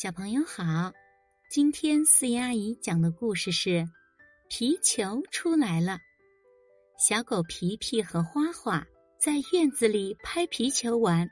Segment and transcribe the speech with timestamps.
[0.00, 0.92] 小朋友好，
[1.50, 3.70] 今天四姨阿姨讲的故事是
[4.48, 5.94] 《皮球出来了》。
[7.04, 8.86] 小狗皮皮和花花
[9.18, 11.28] 在院子里拍皮球玩，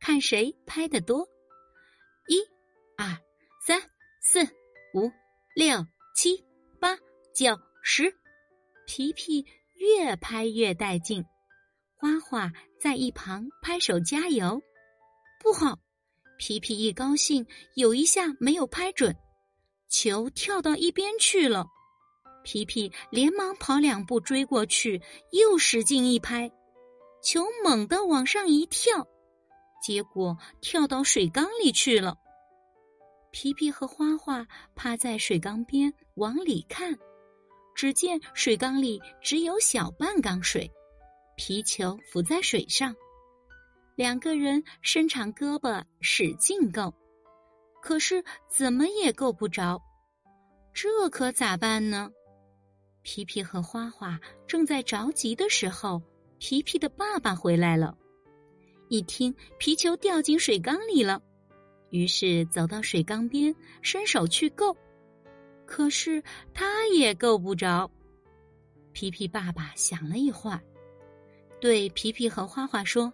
[0.00, 1.26] 看谁拍的多。
[2.28, 2.36] 一、
[2.98, 3.18] 二、
[3.66, 3.80] 三、
[4.20, 4.44] 四、
[4.92, 5.10] 五、
[5.54, 6.44] 六、七、
[6.78, 6.94] 八、
[7.34, 8.14] 九、十，
[8.86, 9.46] 皮皮
[9.76, 11.24] 越拍越带劲，
[11.96, 14.60] 花花在一旁拍手加油。
[15.42, 15.78] 不好！
[16.36, 19.16] 皮皮一高兴，有一下没有拍准，
[19.88, 21.66] 球跳到一边去了。
[22.42, 25.00] 皮皮连忙跑两步追过去，
[25.32, 26.50] 又使劲一拍，
[27.22, 29.06] 球猛地往上一跳，
[29.82, 32.18] 结果跳到水缸里去了。
[33.30, 36.96] 皮皮和花花趴在水缸边往里看，
[37.74, 40.70] 只见水缸里只有小半缸水，
[41.36, 42.94] 皮球浮在水上。
[43.96, 46.92] 两个人伸长胳膊使劲够，
[47.80, 49.80] 可是怎么也够不着，
[50.72, 52.10] 这可咋办呢？
[53.02, 56.02] 皮皮和花花正在着急的时候，
[56.38, 57.96] 皮皮的爸爸回来了，
[58.88, 61.22] 一听皮球掉进水缸里了，
[61.90, 64.76] 于是走到水缸边伸手去够，
[65.66, 66.20] 可是
[66.52, 67.88] 他也够不着。
[68.92, 70.60] 皮皮爸爸想了一会儿，
[71.60, 73.12] 对皮皮和花花说。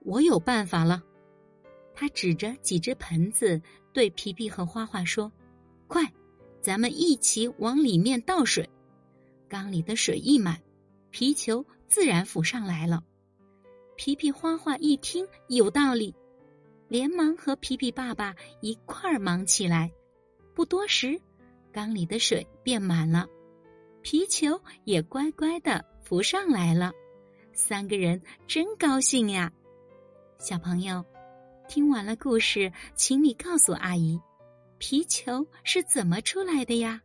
[0.00, 1.02] 我有办法了，
[1.94, 3.60] 他指着几只盆子
[3.92, 5.30] 对皮皮和花花说
[5.86, 6.02] ：“快，
[6.60, 8.68] 咱们一起往里面倒水。
[9.48, 10.60] 缸里的水一满，
[11.10, 13.02] 皮球自然浮上来了。”
[13.96, 16.14] 皮皮花花一听有道理，
[16.86, 19.90] 连忙和皮皮爸爸一块儿忙起来。
[20.54, 21.20] 不多时，
[21.72, 23.26] 缸里的水变满了，
[24.02, 26.92] 皮球也乖乖的浮上来了。
[27.52, 29.52] 三个人真高兴呀！
[30.40, 31.04] 小朋友，
[31.66, 34.16] 听完了故事，请你告诉阿姨，
[34.78, 37.02] 皮球是怎么出来的呀？